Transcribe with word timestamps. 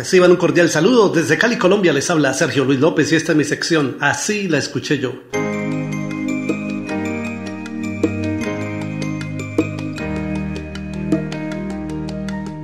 Reciban 0.00 0.30
un 0.30 0.38
cordial 0.38 0.70
saludo. 0.70 1.10
Desde 1.10 1.36
Cali, 1.36 1.58
Colombia, 1.58 1.92
les 1.92 2.08
habla 2.08 2.32
Sergio 2.32 2.64
Luis 2.64 2.80
López 2.80 3.12
y 3.12 3.16
esta 3.16 3.32
es 3.32 3.36
mi 3.36 3.44
sección. 3.44 3.98
Así 4.00 4.48
la 4.48 4.56
escuché 4.56 4.98
yo. 4.98 5.12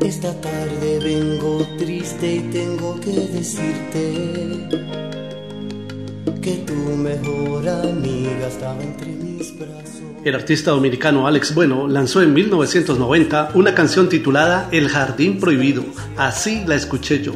Esta 0.01 0.33
tarde 0.41 0.99
vengo 1.05 1.69
triste 1.77 2.37
y 2.37 2.41
tengo 2.51 2.99
que 3.01 3.11
decirte 3.11 4.13
que 6.41 6.53
tu 6.67 6.73
mejor 6.73 7.69
amiga 7.69 8.49
estaba 8.49 8.83
entre 8.83 9.09
mis 9.09 9.59
brazos. 9.59 10.16
El 10.27 10.35
artista 10.35 10.73
dominicano 10.73 11.29
Alex 11.29 11.55
Bueno 11.55 11.87
lanzó 11.87 12.21
en 12.21 12.35
1990 12.35 13.51
una 13.55 13.77
canción 13.77 14.09
titulada 14.09 14.69
El 14.73 14.89
Jardín 14.89 15.39
Prohibido. 15.39 15.85
Así 16.17 16.65
la 16.67 16.75
escuché 16.75 17.23
yo. 17.23 17.35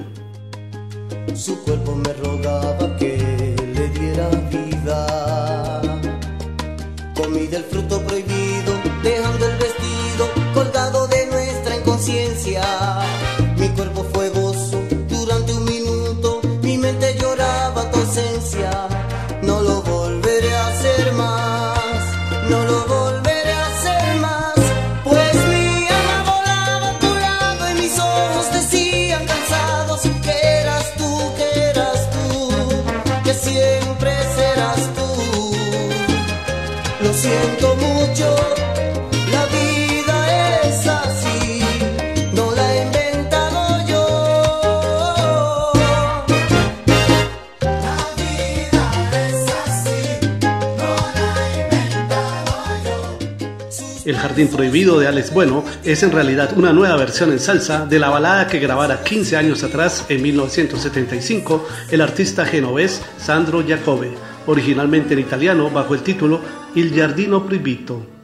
Su 1.33 1.63
cuerpo 1.63 1.95
me 1.95 2.12
rogaba 2.15 2.97
que 2.97 3.55
le 3.77 3.89
diera 3.91 4.29
vida. 4.51 5.81
Comí 7.15 7.47
del 7.47 7.62
fruto 7.62 8.03
prohibido, 8.03 8.75
dejando 9.05 9.47
el 9.47 9.57
vestido 9.59 10.29
colgado 10.53 11.07
de 11.07 11.27
nuestra 11.29 11.77
inconsciencia. 11.77 12.65
El 54.11 54.16
Jardín 54.16 54.48
Prohibido 54.48 54.98
de 54.98 55.06
Alex 55.06 55.33
Bueno 55.33 55.64
es 55.84 56.03
en 56.03 56.11
realidad 56.11 56.50
una 56.56 56.72
nueva 56.72 56.97
versión 56.97 57.30
en 57.30 57.39
salsa 57.39 57.86
de 57.86 58.00
la 58.00 58.08
balada 58.08 58.48
que 58.48 58.58
grabara 58.58 59.05
15 59.05 59.36
años 59.36 59.62
atrás, 59.62 60.05
en 60.08 60.20
1975, 60.20 61.64
el 61.92 62.00
artista 62.00 62.44
genovés 62.44 63.02
Sandro 63.19 63.64
Giacobbe, 63.64 64.11
originalmente 64.48 65.14
en 65.14 65.20
italiano 65.20 65.70
bajo 65.70 65.94
el 65.94 66.02
título 66.02 66.41
Il 66.75 66.92
Giardino 66.92 67.47
Proibito. 67.47 68.20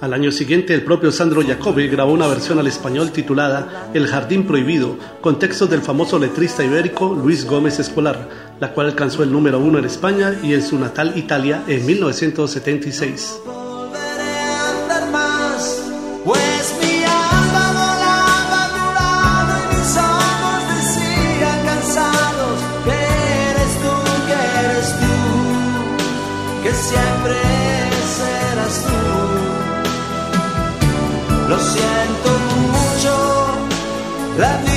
Al 0.00 0.14
año 0.14 0.30
siguiente, 0.30 0.72
el 0.72 0.84
propio 0.84 1.10
Sandro 1.10 1.42
Jacobi 1.42 1.88
grabó 1.88 2.12
una 2.12 2.28
versión 2.28 2.60
al 2.60 2.68
español 2.68 3.10
titulada 3.10 3.90
El 3.92 4.06
Jardín 4.06 4.46
Prohibido, 4.46 4.96
con 5.20 5.38
textos 5.38 5.68
del 5.68 5.80
famoso 5.80 6.18
letrista 6.18 6.62
ibérico 6.62 7.12
Luis 7.12 7.44
Gómez 7.44 7.80
Escolar, 7.80 8.28
la 8.60 8.72
cual 8.72 8.86
alcanzó 8.86 9.24
el 9.24 9.32
número 9.32 9.58
uno 9.58 9.78
en 9.78 9.84
España 9.84 10.38
y 10.44 10.54
en 10.54 10.62
su 10.62 10.78
natal 10.78 11.14
Italia 11.16 11.64
en 11.66 11.84
1976. 11.86 13.40
Que 26.66 26.74
siempre 26.74 27.36
serás 28.16 28.76
tú. 28.88 29.02
Lo 31.48 31.58
siento 31.60 32.30
mucho, 32.74 33.12
la 34.36 34.52
vida 34.64 34.75